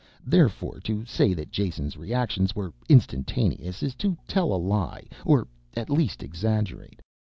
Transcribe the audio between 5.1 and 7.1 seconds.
or at least exaggerate.